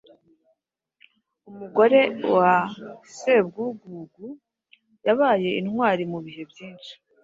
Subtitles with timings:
[1.49, 1.99] Umugore
[2.35, 2.53] wa
[3.17, 4.27] Sebwugugu
[5.07, 6.93] yabaye intwari mu bihe byinshi,